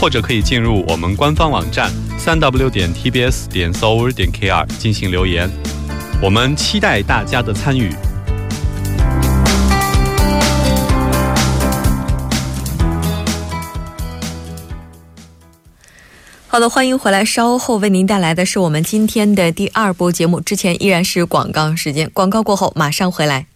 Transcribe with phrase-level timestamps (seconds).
[0.00, 5.50] 或者可以进入我们官方网站三 w 点 tbs 点 s o u r 点 kr 进行留言，
[6.22, 7.92] 我们期待大家的参与。
[16.46, 17.24] 好的，欢迎回来。
[17.24, 20.40] 稍后为您带来的是我们今天的第二波节目。
[20.40, 23.46] 之前依然是广告时间，广告过后马上回来。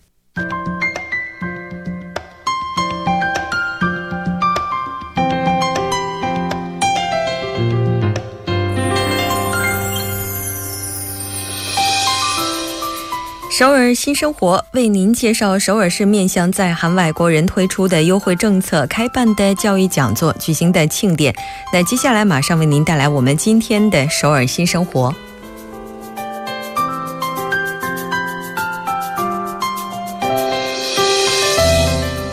[13.53, 21.35] 首尔新生活为您介绍首尔市面向在韩外国人推出的优惠政策、开办的教育讲座、举行的庆典。
[21.71, 25.15] 那接下来马上为您带来我们今天的首尔新生活。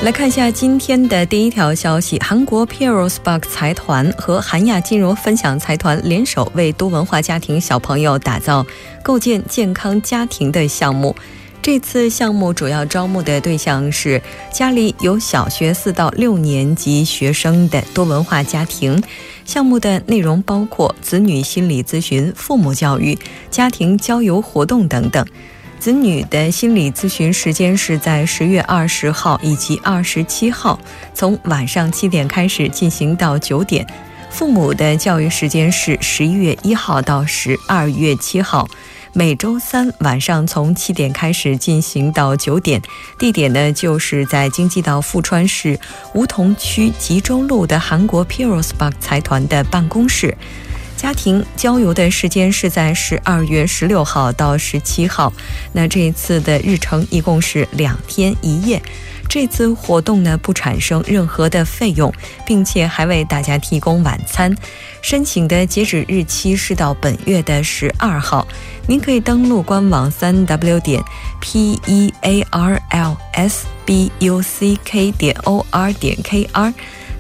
[0.02, 8.66] 来看一下今天的第一条消息：韩国 p i r o s b a k 财团和韩亚金融分享财团联手为多文化家庭小朋友打造
[9.04, 11.14] 构建健康家庭的项目。
[11.62, 14.22] 这次项目主要招募的对象是
[14.54, 19.04] 家里有小学四到六年级学生的多文化家庭。
[19.44, 23.20] 项目的内容包括子女心理咨询、父母教育、
[23.52, 25.26] 家庭郊游活动等等。
[25.80, 30.78] 子女的心理咨询时间是在十月二十号以及二十七号，
[31.14, 33.86] 从晚上七点开始进行到九点；
[34.30, 38.68] 父母的教育时间是十一月一号到十二月七号，
[39.14, 42.82] 每周三晚上从七点开始进行到九点。
[43.18, 45.80] 地点呢，就是在京畿道富川市
[46.14, 50.38] 梧桐区吉州路的韩国 Piros Park 财团的办公室。
[51.00, 55.32] 家庭郊游的时间是在十二月十六号到十七号，
[55.72, 58.82] 那这一次的日程一共是两天一夜。
[59.30, 62.14] 这次活动呢不产生任何的费用，
[62.46, 64.54] 并且还为大家提供晚餐。
[65.02, 68.46] 申请的截止日期是到本月的十二号。
[68.86, 71.02] 您可以登录官网三 w 点
[71.40, 76.46] p e a r l s b u c k 点 o r 点 k
[76.52, 76.74] r。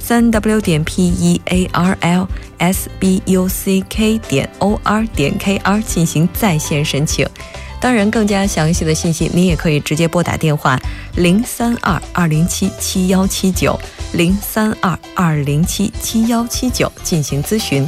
[0.09, 2.27] 三 w 点 p e a r l
[2.57, 7.27] s b u c k 点 o r 点 k r 进行在线申请。
[7.79, 10.79] 当然，更加详细的信息，您也可以直接拨打电话
[11.15, 13.79] 零三二二零七七幺七九
[14.13, 17.87] 零三二二零七七幺七九进行咨询。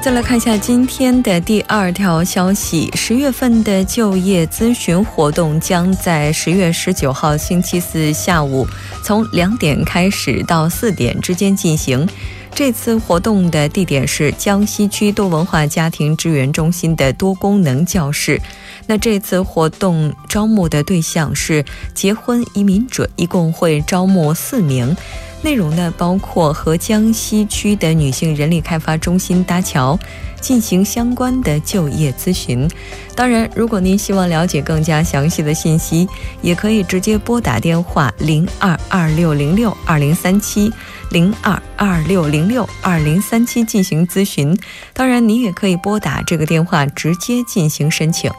[0.00, 8.66] 再来看一下今天的第二条消息：十月份的就业咨询活动将在十月十九号星期四下午
[9.04, 12.08] 从两点开始到四点之间进行。
[12.54, 18.40] 这次活动的地点是江西区多文化家庭支援中心的多功能教室。
[18.86, 24.96] 那这次活动招募的对象是结婚移民者，一共会招募四名。
[25.40, 29.98] 内容呢，包括和江西区的女性人力开发中心搭桥，
[30.40, 32.68] 进行相关的就业咨询。
[33.14, 36.08] 当然，如果您希望了解更加详细的信息，
[36.42, 40.72] 也可以直接拨打电话零二二六零六二零三七
[41.10, 44.58] 零二二六零六二零三七进行咨询。
[44.92, 48.30] 当然，您也可以拨打这个电话直接进行申请。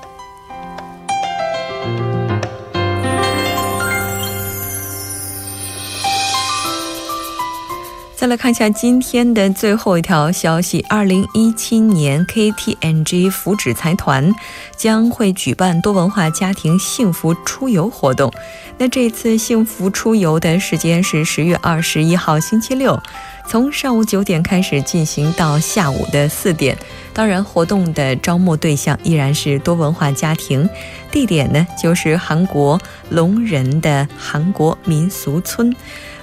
[8.30, 14.32] 来看一下今天的最后一条消息：二零一七年 KTNG 福祉财团
[14.78, 18.32] 将会举办多文化家庭幸福出游活动。
[18.78, 23.02] 那这次幸福出游的时间是十月二十一号星期六，
[23.48, 26.78] 从上午九点开始进行到下午的四点。
[27.12, 30.70] 当然，活动的招募对象依然是多文化家庭，
[31.12, 32.80] 地点呢就是韩国
[33.10, 35.76] 龙仁的韩国民俗村。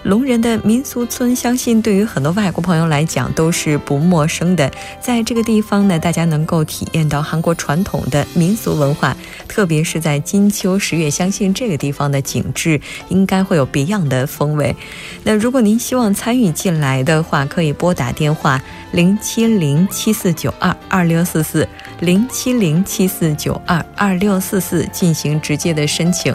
[0.07, 4.71] 龙人的民俗村，相信对于很多外国朋友来讲都是不陌生的。
[5.01, 9.17] 在这个地方呢，大家能够体验到韩国传统的民俗文化，
[9.49, 14.77] 特别是在金秋十月，相信这个地方的景致应该会有别样的风味。
[15.25, 18.63] 那如果您希望参与进来的话，可以拨打电话
[18.93, 21.69] 零七零七四九二二六四四
[21.99, 26.33] 零七零七四九二二六四四进行直接的申请。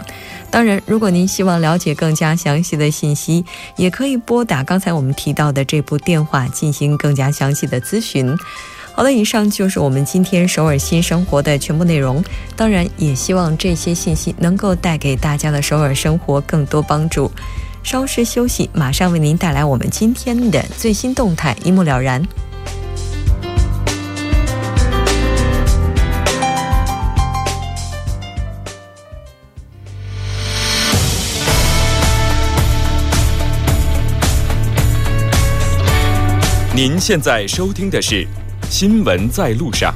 [0.52, 3.42] 当然，如果您希望了解更加详细的信息，
[3.76, 8.36] 也可以拨打刚才我们提到的这部电话进行更加详细的咨询。
[8.92, 12.22] 好的，以上就是我们今天首尔新生活的全部内容。
[12.54, 17.32] 当然，也希望这些信息能够带给大家的首尔生活更多帮助。
[17.82, 22.22] 稍事休息，马上为您带来我们今天的最新动态，一目了然。
[36.84, 38.24] 您现在收听的是
[38.68, 39.94] 《新闻在路上》。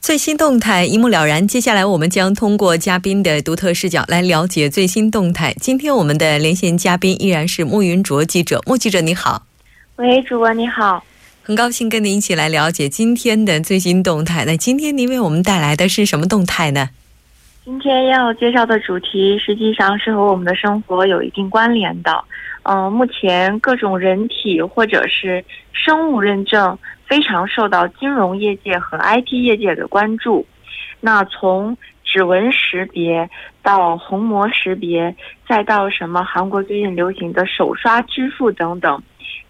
[0.00, 1.46] 最新动态一目了然。
[1.46, 5.52] 接下来，我们将通过嘉宾的独特视角来了解最新动态。
[5.60, 8.62] 今天我们的连线嘉宾依然是穆云卓记者。
[8.64, 9.42] 穆记者，你好。
[9.96, 11.04] 喂，主播你好。
[11.42, 14.46] 很高兴跟您一起来了解今天的最新动态。
[14.46, 16.88] 那今天您为我们带来的是什么动态呢？
[17.66, 22.24] 今天要介绍的主题实际上是和我们的生活有一定关联的。
[22.64, 30.46] 嗯，目前各种人体或者是生物认证非常受到金融业界和 IT 业界的关注。
[31.00, 33.28] 那从指纹识别
[33.62, 35.16] 到虹膜识别，
[35.48, 39.02] 再到什么韩国最近流行的手刷支付等等，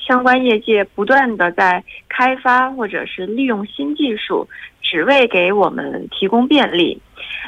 [0.07, 4.49] 相关业界不断的在开发或者是利用新技术，
[4.81, 7.01] 只为给我们提供便利。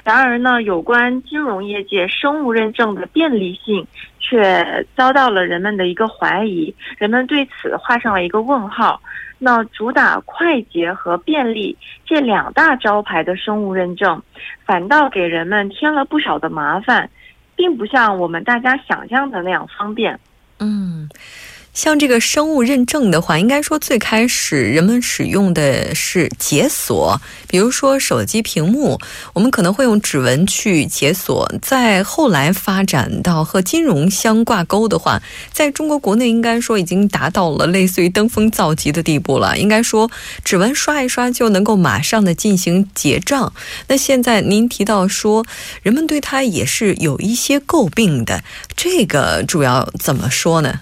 [0.04, 3.86] 然而呢，有关金融业界生物认证的便利性。
[4.26, 8.98] 却遭到了人们的一个怀疑，人们对此画上了一个问号。
[9.38, 14.22] 那主打快捷和便利这两大招牌的生物认证，
[14.64, 17.10] 反倒给人们添了不少的麻烦，
[17.54, 20.18] 并不像我们大家想象的那样方便。
[20.58, 21.06] 嗯。
[21.74, 28.98] 像这个生物认证的话，应该说最开始人们使用的是解锁，比如说手机屏幕，
[29.32, 31.52] 我们可能会用指纹去解锁。
[31.60, 35.20] 在后来发展到和金融相挂钩的话，
[35.52, 39.58] 在中国国内应该说已经达到了类似于登峰造极的地步了。
[39.58, 40.08] 应该说
[40.44, 43.52] 指纹刷一刷就能够马上的进行结账。
[43.88, 45.44] 那现在您提到说，
[45.82, 48.44] 人们对它也是有一些诟病的，
[48.76, 50.80] 这个主要怎么说呢？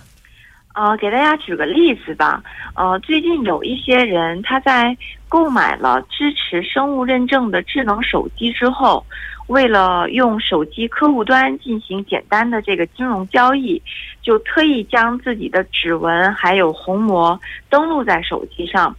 [0.75, 2.43] 呃，给大家举个例子吧。
[2.75, 4.97] 呃，最近有一些人他在
[5.29, 9.05] 购买了支持生物认证的智能手机之后，
[9.49, 13.81] 为了用手机客户端进行简单的这个金融交易，
[14.23, 17.39] 就特意将自己的指纹还有虹膜
[17.69, 18.97] 登录在手机上。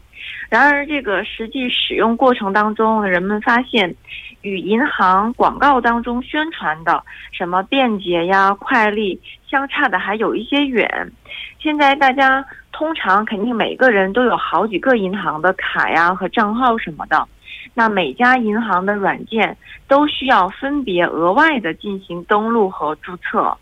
[0.49, 3.95] 然而，这个实际使用过程当中，人们发现。
[4.43, 9.19] 与银行广告当中宣传的什么便捷呀、快利
[9.49, 11.11] 相差的还有一些远。
[11.59, 17.27] 现在大家通常肯定每个人都有好几个银行的卡呀和账号什么的，
[17.73, 19.57] 那每家银行的软件
[19.87, 23.57] 都需要分别额外的进行登录和注册。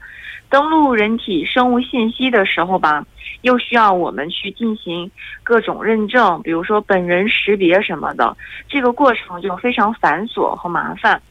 [0.49, 3.05] 登录人体生物信息的时候吧，
[3.41, 5.09] 又需要我们去进行
[5.43, 8.35] 各种认证，比如说本人识别什么的，
[8.67, 11.21] 这个过程就非常繁琐和麻烦。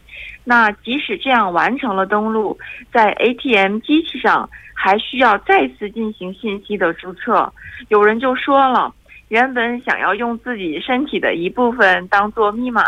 [0.42, 2.58] 那即使这样完成了登录，
[2.90, 7.52] 在 ATM 机器上还需要再次进行信息的注册。
[7.88, 8.92] 有人就说了，
[9.30, 12.84] 原本想要用自己身体的一部分当做密码，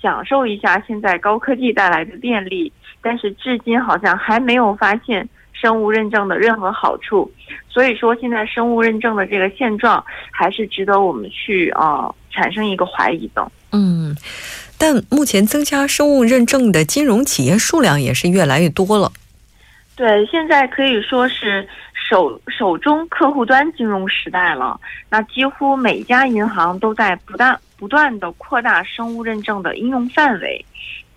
[0.00, 5.28] 享受一下现在高科技带来的便利，但是至今好像还没有发现。
[5.60, 7.28] 生物认证的任何好处，
[7.68, 13.50] 所以说现在生物认证的这个现状还是值得我们去啊产生一个怀疑的。
[13.72, 14.14] 嗯，
[14.78, 19.10] 但目前增加生物认证的金融企业数量也是越来越多了。
[19.96, 21.66] 对，现在可以说是
[22.08, 24.80] 手手中客户端金融时代了。
[25.10, 30.64] 那几乎每家银行都在不断不断的扩大生物认证的应用范围。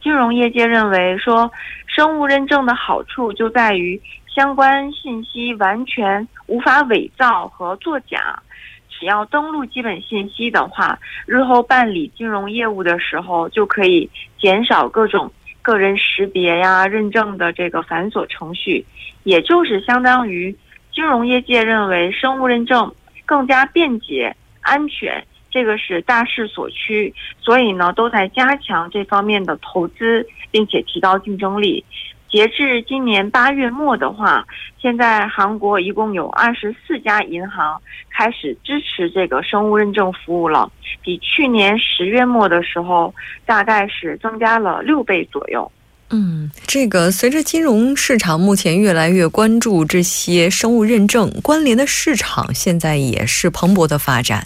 [0.02, 1.52] 金融业界认为说，
[1.88, 4.02] 生物认证的好处就在于。
[4.34, 8.42] 相关信息完全无法伪造和作假，
[8.90, 15.30] 只要登录基本信息的话，日后办理金融业务的时候就可以减少各种
[15.62, 18.86] 个人识别呀、认证的这个繁琐程序，
[19.24, 20.56] 也就是相当于
[20.94, 22.94] 金融业界认为生物认证
[23.26, 31.84] 更加便捷、安全，这个是大势所趋，所以呢都在加强这方面的投资，并且提高竞争力。
[32.30, 34.46] 截至今年八月末的话，
[34.78, 40.72] 现在韩国一共有二十四家银行开始支持这个生物认证服务了，
[41.02, 43.14] 比去年十月末的时候
[43.46, 45.70] 大概是增加了六倍左右。
[46.12, 54.46] 嗯，这个随着金融市场目前越来越关注这些生物认证关联的市场，现在也是蓬勃的发展。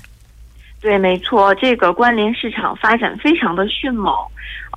[0.79, 4.13] 对，没错，这个关联市场发展非常的迅猛。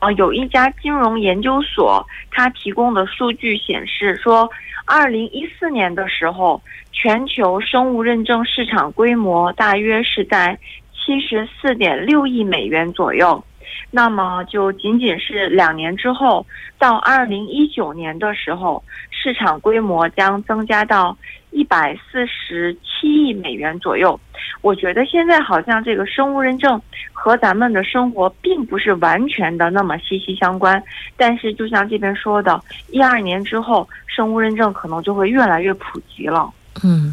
[0.01, 4.49] 呃，有一家金融研究所，它提供的数据显示说，
[4.87, 10.59] 二零一四年的时候，全球生物认证市场规模大约是在
[10.95, 13.45] 七十四点六亿美元左右。
[13.91, 16.45] 那么，就仅仅是两年之后，
[16.79, 21.17] 到二零一九年的时候，市场规模将增加到
[21.51, 24.19] 一百四十七亿美元左右。
[24.61, 26.81] 我觉得现在好像这个生物认证
[27.13, 30.83] 和咱们的生活并不是完全的那么息息相关。
[31.17, 32.61] 但是，就像这边说的，
[32.91, 36.51] 一二年之后，生物认证可能就会越来越普及了。
[36.85, 37.13] 嗯。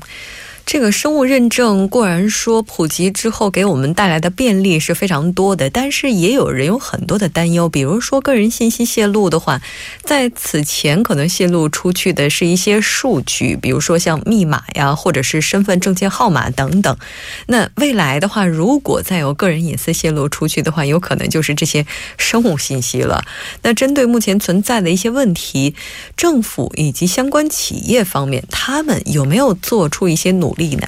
[0.65, 7.69] 这个生物认证固然说普及之后给我们带来的便利是非常多的，但是也有人有很多的担忧。
[7.69, 9.61] 比如说个人信息泄露的话，
[10.03, 16.97] 在此前可能泄露出去的是一些数据，比如说像密码呀，或者是身份证件号码等等。
[17.45, 21.85] 那未来的话，如果再有个人隐私泄露出去的话，有可能就是这些
[22.17, 23.23] 生物信息了。
[23.61, 25.75] 那针对目前存在的一些问题，
[26.17, 30.54] 政府以及相关企业方面，他们有没有做出一些努？
[30.57, 30.87] 力呢？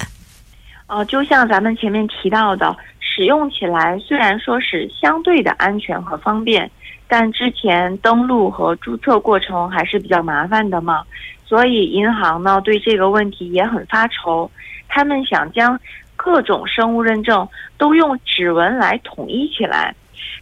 [0.86, 6.70] 呃，就像咱们前面提到的，使用起来虽然说是相对的安全和方便，
[7.06, 11.04] 但之前登录和注册过程还是比较麻烦的嘛。
[11.44, 14.50] 所以银行呢对这个问题也很发愁，
[14.88, 15.78] 他们想将
[16.16, 17.46] 各种生物认证
[17.76, 19.94] 都用指纹来统一起来，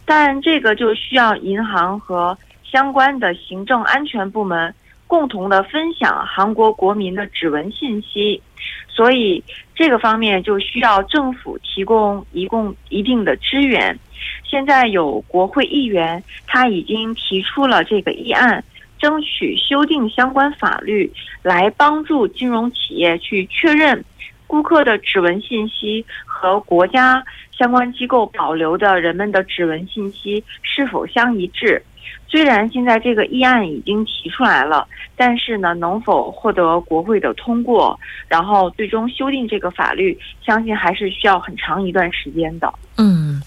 [0.05, 4.73] 但这个就需要银行和相关的行政安全部门
[5.07, 8.41] 共同的分享韩国国民的指纹信息。
[8.89, 9.43] 所以
[9.75, 13.97] 这个方面就需要政府提供一共一定的支援。
[14.43, 18.63] 现在有国会议员，他已经提出了这个议案，
[18.97, 21.11] 争取修订相关法律，
[21.43, 24.03] 来帮助金融企业去确认
[24.47, 31.83] 顾客的指纹信息和国家相关机构保留的人们的指纹信息是否相一致。
[32.27, 42.71] 虽然现在这个议案已经提出来了，但是呢，能否获得国会的通过，然后最终修订这个法律，相信还是需要很长一段时间的。
[42.97, 43.41] 嗯。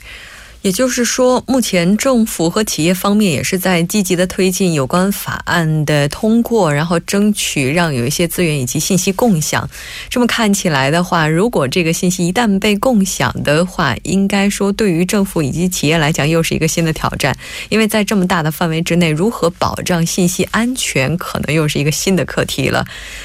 [0.62, 9.69] 也就是说，目前政府和企业方面也是在积极的推进有关法案的通过，然后争取让有一些资源以及信息共享。
[10.11, 17.35] 这么看起来的话，如果这个信息一旦被共享的话，应该说对于政府以及企业来讲又是一个新的挑战，
[17.71, 22.85] 因为在这么大的范围之内，如何保障信息安全，可能又是一个新的课题了。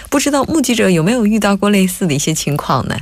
[0.10, 2.98] 不知道目击者有没有遇到过类似的一些情况呢？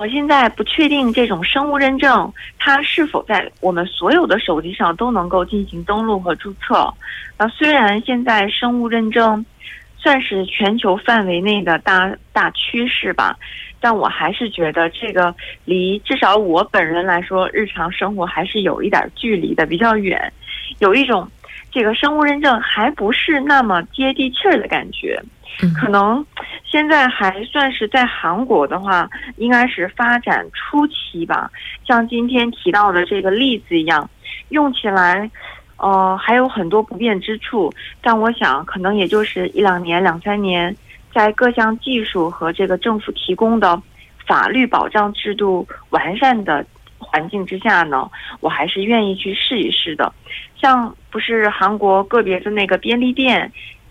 [0.00, 6.90] 我现在不确定这种生物认证它是否在我们所有的手机上都能够进行登录和注册。
[7.36, 9.44] 那虽然现在生物认证
[9.98, 13.36] 算是全球范围内的大大趋势吧，
[13.78, 15.34] 但我还是觉得这个
[15.66, 20.32] 离至少我本人来说，日常生活还是有一点距离的，比较远，
[20.78, 21.30] 有一种
[21.70, 25.22] 这个生物认证还不是那么接地气儿的感觉。
[25.78, 26.24] 可能
[26.70, 31.50] 现在还算是在韩国的话，应该是发展初期吧。
[31.84, 34.08] 像今天提到的这个例子一样，
[34.50, 35.28] 用起来，
[35.78, 37.72] 呃，还有很多不便之处。
[38.00, 40.74] 但我想，可能也就是一两年、两三年，
[41.12, 43.82] 在各项技术和这个政府提供的
[44.24, 46.64] 法律保障制度完善的
[46.98, 48.08] 环境之下呢，
[48.38, 50.12] 我还是愿意去试一试的。
[50.56, 53.50] 像不是韩国个别的那个便利店。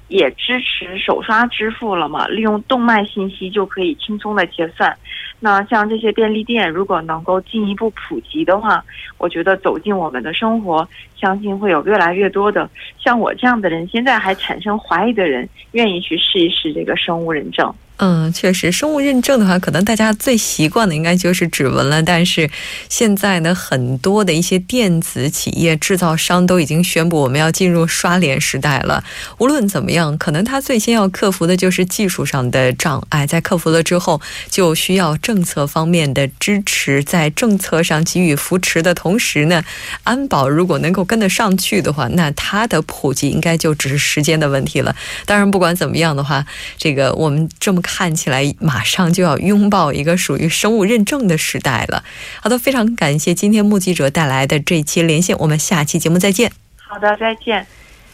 [0.09, 2.27] 也支持手刷支付了嘛？
[2.27, 4.95] 利用动脉信息就可以轻松的结算。
[5.39, 8.83] 那像这些便利店，如果能够进一步普及的话，
[9.17, 10.85] 我觉得走进我们的生活，
[11.15, 17.73] 相信会有越来越多的像我这样的人，现在还产生怀疑的人，愿意去试一试这个生物认证。
[18.01, 22.01] 嗯，确实，生物认证的话，可能大家最习惯的应该就是指纹了。
[22.01, 22.49] 但是
[22.87, 29.03] 现在呢，很多的一些电子企业制造商都已经宣布，我们要进入刷脸时代了。
[29.39, 39.61] 无论怎么样，可能他最先要克服的就是技术上的障碍，在克服了之后，就需要政策方面的支持，在政策上给予扶持的同时呢，
[40.05, 44.95] 安保如果能够跟得上去的话，那它的普及应该就只是时间的问题了。
[45.25, 46.45] 当然，不管怎么样的话，
[46.77, 47.81] 这个我们这么。
[47.81, 52.03] 看起来马上就要拥抱一个属于生物认证的时代了。
[52.41, 56.51] 好的，非常感谢今天目击者带来的这一期连线，我们下期节目再见。
[56.77, 57.65] 好的，再见。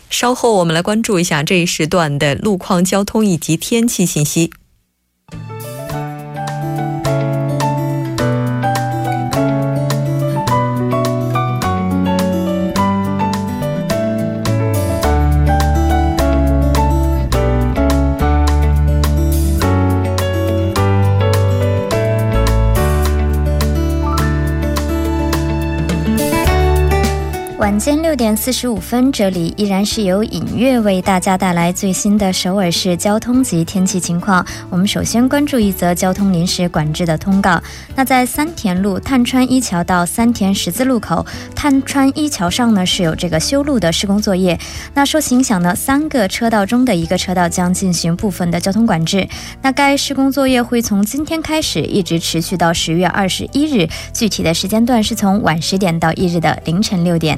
[0.10, 4.51] 稍后我们来关注一下这一时段的路况、交通以及天气信息。
[28.15, 34.45] 六点四十五分，这里依然是由影月为大家带来最新的首尔市交通及天气情况。
[34.69, 37.62] 我们首先关注一则交通临时管制的通告。
[37.93, 44.57] 那在三田路探川一桥到三田十字路口，探川一桥上呢是有这个修路的施工作业。
[44.93, 49.27] 那受其影响呢，三个车道中的一个车道将进行部分的交通管制。
[49.62, 57.38] 那该施工作业会从今天开始一直持续到十月二十一日，具体的时间段是从晚十点到一日的凌晨六点。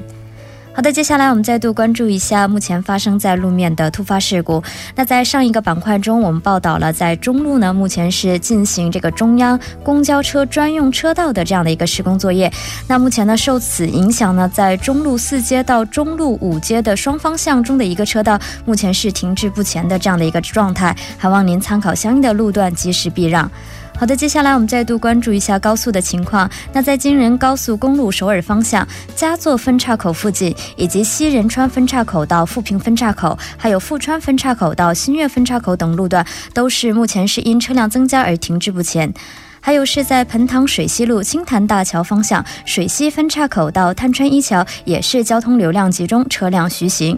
[0.78, 4.62] 好的，接下来我们再度关注一下目前发生在路面的突发事故。
[4.94, 12.54] 那在上一个板块中，我们报道了在中路呢，目前是进行这个中央公交车专用车道的这样的一个施工作业。
[12.88, 23.50] 那目前呢，受此影响呢，在中路四街到中路五街的双方向中的一个车道，目前是停滞不前的这样的一个状态，还望您参考相应的路段及时避让。
[24.00, 26.48] 好的，接下来我们再度关注一下高速的情况。
[26.72, 36.24] 那在京仁高速公路首尔方向佳作分岔口附近，以及西仁川分岔口到富平分岔口，还有富川分岔口到新月分岔口等路段，
[36.54, 39.12] 都是目前是因车辆增加而停滞不前。
[39.60, 47.18] 还有是在盆塘水西路青潭大桥方向水西分岔口到探川一桥，也是交通流量集中，车辆徐行。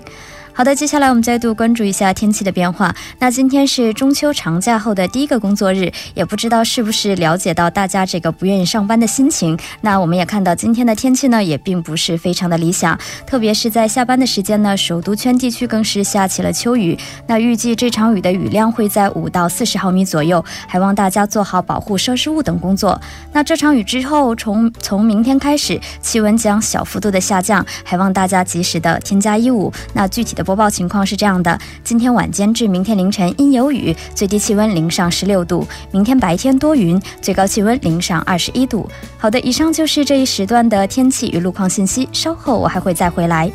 [0.60, 2.94] 好的，接下来我们再度关注一下天气的变化。
[3.20, 9.58] 那今天是中秋长假后的第一个工作日，也不知道是不是了解到大家这个不愿意上班的心情。
[9.80, 17.00] 那我们也看到今天的天气呢，也并不是非常的理想，特别是在下班的时间呢，首都圈地区更是下起了秋雨。
[17.28, 23.00] 那预计这场雨的雨量会在五到四十毫米左右，还望大家做好保护设施物等工作。
[23.32, 29.72] 那这场雨之后，从从明天开始，气温将小幅度的下降，还望大家及时的添加衣物。
[29.94, 30.49] 那具体的。
[30.50, 38.89] 播报情况是这样的：今天晚间至明天凌晨阴有雨，最低气温零上十六度；明天白天多云，最高气温零上二十一度。
[39.20, 42.09] 好的，以上就是这一时段的天气与路况信息。
[42.12, 43.51] 稍后我还会再回来。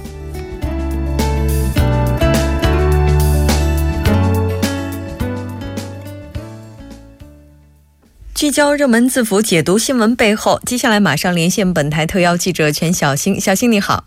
[8.36, 10.60] 聚焦热门字符，解读新闻背后。
[10.64, 13.40] 接下来马上连线本台特邀记者全小星。
[13.40, 14.04] 小星你好，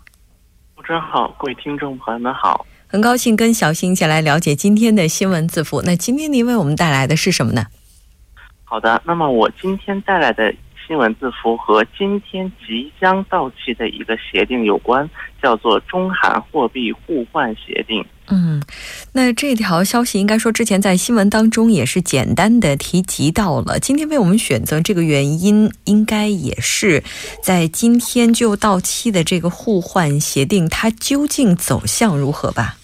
[0.74, 2.64] 主持人好，各位听众朋友们好。
[2.90, 5.82] 很高兴跟小新一起来了解今天的新闻字符。
[5.82, 7.66] 那今天您为我们带来的是什么呢？
[8.64, 10.54] 好的，那么我今天带来的
[10.86, 15.08] 新闻字符和今天即将到期的一个协定有关，
[15.42, 18.02] 叫做中韩货币互换协定。
[18.30, 18.62] 嗯，
[19.12, 23.78] 那这条消息应该说之前在新闻当中也是简单的提及到了。
[23.78, 27.02] 今天为我们选择这个原因，应该也是
[27.42, 32.76] 在今天就到期的这个互换协定，它究竟走向如何吧？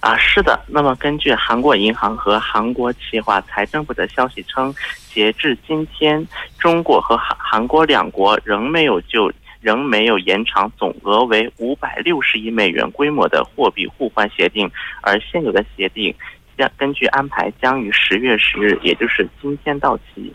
[0.00, 0.58] 啊，是的。
[0.66, 4.74] 那么根据韩国银行和韩国企划财政部的消息称，
[5.12, 6.26] 截至今天，
[6.58, 9.32] 中国和韩韩国两国仍没有就。
[9.62, 14.66] 仍没有延长总额为五百六十亿美元规模的货币互换协定，
[15.02, 16.14] 而现有的协定
[16.56, 20.32] 将根据安排将于十月十日，也就是今天到期。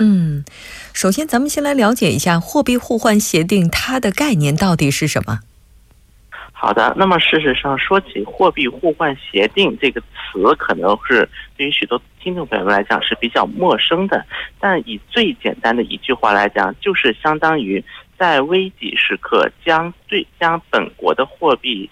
[0.00, 0.44] 嗯，
[0.92, 5.38] 首先咱们先来了解一下货币互换协定它的概念到底是什么。
[6.58, 14.24] 好的，那么事实上说起货币互换协定这个词，可能是对于许多听众朋友们来讲是比较陌生的，
[14.58, 17.84] 但以最简单的一句话来讲，就是相当于。
[18.18, 21.90] 在危急时刻，将最将本国的货币，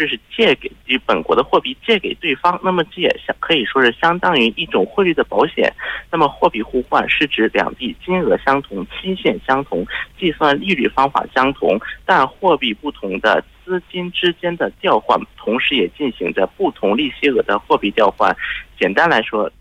[0.00, 5.70] 就是借给与本国的货币借给对方，那么这也相可以说是相当于一种汇率的保险。
[6.10, 9.86] 那么货币互换是指两地金额相同、期限相同、
[10.18, 18.34] 计算利率方法相同，但货币不同的资金之间的调换，同时也进行着不同利息额的货币调换。
[18.78, 19.52] 简单来说。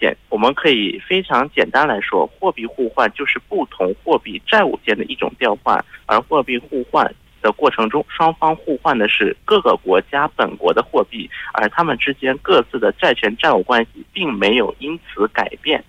[0.00, 15.84] 简，我们可以非常简单来说，货币互换就是不同货币债务间的一种调换，而货币互换的过程中，双方互换的是各个国家本国的货币，而他们之间各自的债权债务关系并没有因此改变。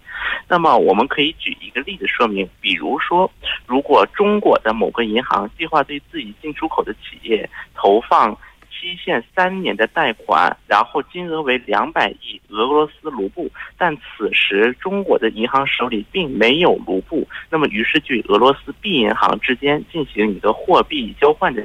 [0.50, 3.32] 那么，我们可以举一个例子说明，比如说，
[3.65, 8.38] 如果中国的某个银行计划对自己进出口的企业投放。
[8.78, 21.64] 期限三年的贷款，然后金额为两百亿俄罗斯卢布，但此时中国的银行手里并没有卢布，那么于是就俄罗斯 B 银行之间进行一个货币交换的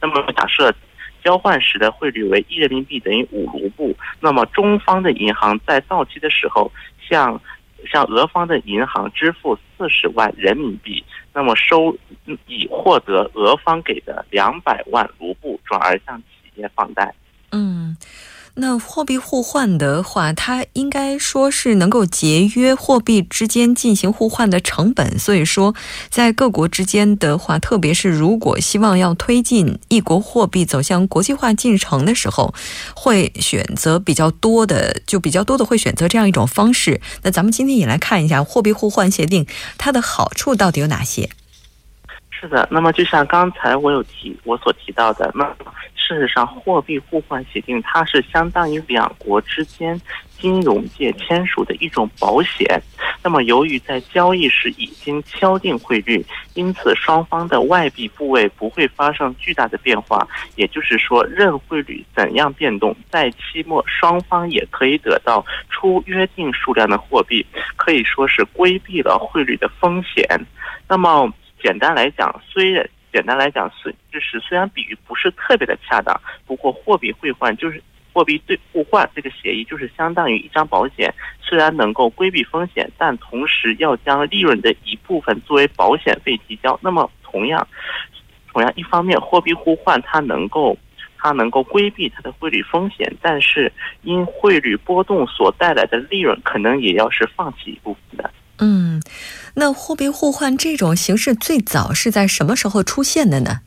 [0.00, 0.74] 那么假设
[1.22, 3.94] 交换时的汇率为一人民币等于五卢布。
[4.18, 7.40] 那么中方的银行在到期的时候，向
[7.92, 11.94] 向俄方的银行支付四十万人民币，那么收
[12.46, 17.14] 以获得俄方给的两百万卢布，转而向企业放贷。
[17.52, 17.96] 嗯。
[18.54, 25.16] 那货币互换的话，它应该说是能够节约货币之间进行互换的成本。
[25.18, 25.74] 所以说，
[26.10, 32.52] 在各国之间的话，特别是如果希望要推进一国货币走向国际化进程的时候，
[32.94, 37.00] 会选择比较多的，就比较多的会选择这样一种方式。
[37.22, 39.46] 那咱们今天也来看一下货币互换协定
[39.78, 41.30] 它的好处到底有哪些。
[42.40, 45.44] 是的，那么就像刚才我有提我所提到的，那
[45.94, 50.00] 事实上货币互换协定它是相当于两国之间
[50.38, 52.80] 金融界签署的一种保险。
[53.22, 56.24] 那么由于在交易时已经敲定汇率，
[56.54, 60.26] 因此双方的外币部位不会发生巨大的变化。
[60.56, 67.44] 也就是说，任汇率怎样变动，在期末双方也可以得到出约定数量的货币，
[67.76, 70.24] 可以说是规避了汇率的风险。
[70.88, 71.30] 那么。
[71.62, 86.78] 简单来讲，虽然简单来讲，虽就是虽然比喻不是特别的恰当，不过货币汇换就是货币兑互换这个协议就是相当于一张保险，虽然能够规避风险，但同时要将利润的一部分作为保险费提交。
[86.82, 87.66] 那么同样，
[88.52, 90.76] 同样一方面，货币互换它能够
[91.18, 93.70] 它能够规避它的汇率风险，但是
[94.02, 98.30] 因汇率波动所带来的利润，可能也要是放弃一部分的。
[98.60, 99.02] 嗯，
[99.54, 103.60] 那货币互换这种形式最早是在什么时候出现的呢？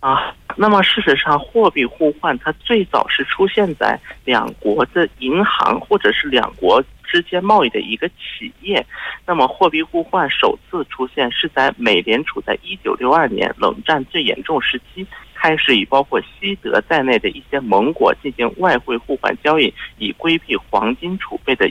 [0.00, 8.86] 啊，那么事实上，货币互换它最早是出现在两国的银行或者是两国之间贸易的一个企业。
[9.26, 21.68] 那么，货币互换首次出现是在美联储在一九六二年冷战最严重时期开始，以包括西德在内的一些盟国进行外汇互换交易，以规避黄金储备的。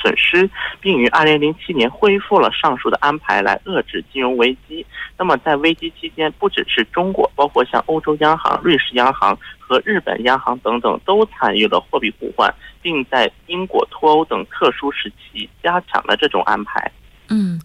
[0.00, 0.48] 损失，
[0.80, 4.86] 并于二零零七年恢复了上述的安排来遏制金融危机。
[5.16, 16.90] 那么在危机期间，不只是中国，包括像欧洲央行、瑞士央行和日本央行等等，都参与了货币互换，并在英国脱欧等特殊时期加强了这种安排。
[17.28, 17.60] 嗯。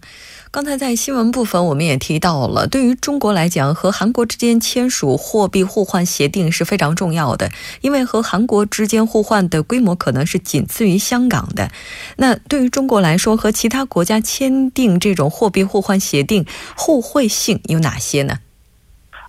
[0.54, 11.68] 刚才在新闻部分，我们也提到了，对于中国来讲，和韩国之间签署货币互换协定是非常重要的，因为和韩国之间互换的规模可能是仅次于香港的。
[12.16, 18.38] 那对于中国来说，和其他国家签订这种货币互换协定，互惠性有哪些呢？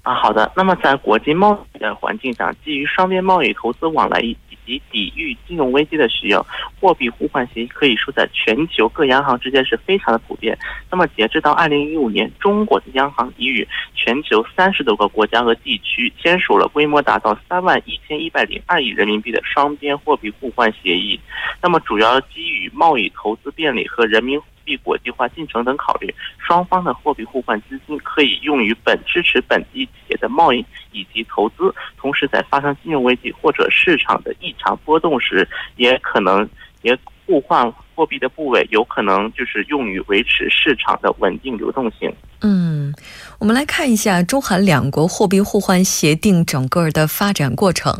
[0.04, 0.52] 啊，好的。
[0.56, 4.20] 那么在国际贸易的环境上，基于双边贸易、投资往来
[4.66, 6.46] 及抵御金融危机的需要，
[6.80, 10.58] 货币互换协议可以说在全球各央行之间是非常的普遍。
[10.92, 21.20] 那么截至到二零一五年，中国的央行已与全球三十多个国家和地区签署了规模达到三万一千一百零二亿人民币的双边货币互换协议。
[21.62, 24.40] 那么主要基于贸易、投资便利和人民。
[24.66, 35.48] 币国际化进程等考虑，双方的货币互换资金可以用于本支持本地企业的贸易以及投资，同时在发生金融危机或者市场的异常波动时，
[35.78, 36.48] 也可能
[36.82, 42.14] 也互换货币的部位有可能就是用于维持市场的稳定流动性。
[42.42, 42.94] 嗯，
[43.40, 48.00] 我们来看一下中韩两国货币互换协定整个的发展过程。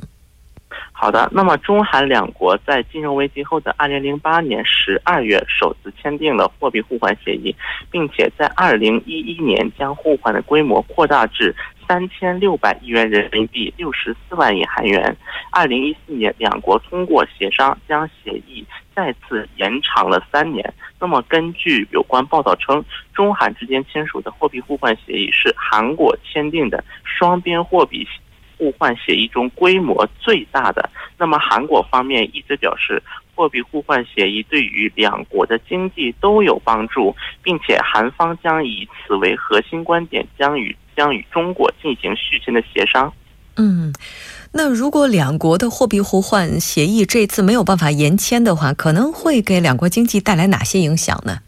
[0.98, 7.54] 好的，那么中韩两国在金融危机后的二零零八年十二月首次签订了货币互换协议，
[7.92, 11.54] 并且在二零一一年将互换的规模扩大至
[11.86, 15.16] 三千六百亿元人民币，六十四万亿韩元。
[15.52, 20.74] 二零一四年，两国通过协商将协议再次延长了三年。
[20.98, 28.08] 那么，根据有关报道称，中韩之间签署的货币互换协议是韩国签订的双边货币。
[28.58, 33.02] 互换协议中规模最大的，那么韩国方面一直表示，
[33.36, 43.12] 货币互换协议对于两国的经济都有帮助，并且韩方将以此为核心观点，将与将与中国进行续签的协商。
[43.58, 43.94] 嗯，
[44.52, 51.40] 那如果两国的货币互换协议这次没有办法延签的话，可能会给两国经济带来哪些影响呢？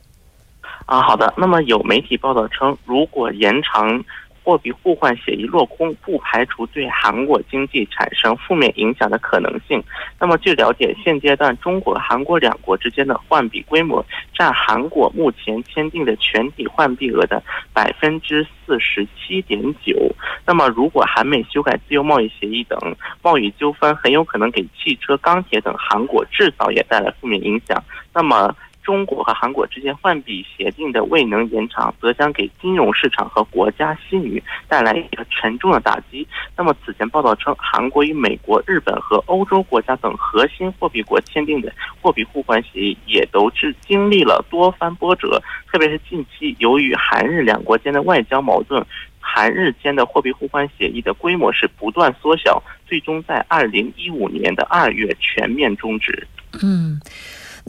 [0.85, 4.03] 啊，好的，那么有媒体报道称，如果延长。
[4.47, 9.83] 货币互换协议落空，不排除对韩国经济产生负面影响的可能性。
[10.17, 20.15] 那么，据了解，现阶段中国、韩国两国之间的换币规模占韩国目前签订的全体换币额的百分之四十七点九。
[20.45, 22.79] 那么，如果韩美修改自由贸易协议等，
[23.21, 27.83] 贸易纠纷很有可能给汽车、钢铁等韩国制造业带来负面影响。
[28.13, 28.55] 那么。
[28.87, 36.25] 中国和韩国之间换币协定的未能延长，则将给金融市场和国家信誉带来一个沉重的打击。
[36.55, 41.69] 那么，此前报道称，韩国与美国、日本和欧洲国家等核心货币国签订的
[42.01, 45.43] 货币互换协议，也都是经历了多番波折。
[45.69, 48.81] 特别是近期，由于韩日两国间的外交矛盾，
[49.19, 56.25] 韩日间的货币互换协议的规模是不断缩小，最终在二零一五年的二月全面终止。
[56.63, 57.01] 嗯。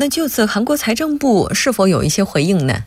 [0.01, 2.85] 那就此，韩国财政部是否有一些回应呢？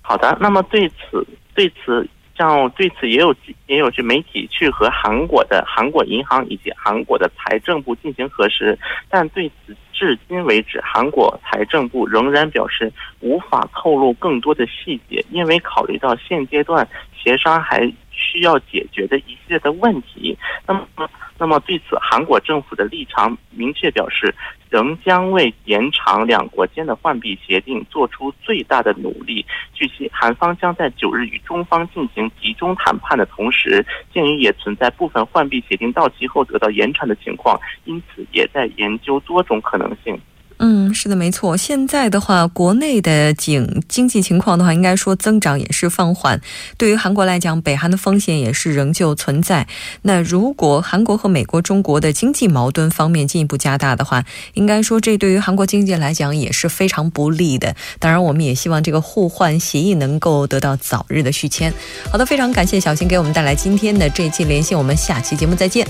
[0.00, 3.34] 好的，那么对此，对此，像对此也有
[3.66, 8.78] 也有些媒体去和韩国的韩国银行以及韩国的财政部进行核实，
[9.10, 12.90] 但对此至今为止，韩国财政部仍然表示
[13.20, 20.36] 无法透露更多的细节，因为考虑到现阶段协商还需要解决的一系列的问题。
[20.66, 21.08] 那么，
[21.42, 24.32] 那么对此，韩国政府的立场明确表示。
[24.72, 29.44] 仍将为延长两国间的换币协定做出最大的努力。
[29.74, 40.18] 据悉，韩方将在九日与中方进行集中谈判的同时，鉴于也存在部分换币协定到期后得到延长的情况，因此也在研究多种可能性。
[40.64, 41.56] 嗯，是的，没错。
[41.56, 46.40] 现在的话，国内的经经济情况的话，应该说增长也是放缓。
[46.76, 49.66] 对于韩国来讲，北韩的风险也是仍旧存在。
[50.02, 57.74] 那如果韩国和美国、中国的经济矛盾方面进一步加大的话，应该说这对于韩国经济来讲也是非常不利的。
[57.98, 61.74] 当然，我们也希望这个互换协议能够得到早日的续签。
[62.08, 65.84] 好的，非常感谢小新给我们带来今天的这一期连线，我们下期节目再见。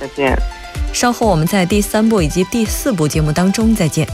[0.00, 0.57] 再见。
[0.92, 4.06] 稍后我们在第三部以及第四部节目当中再见。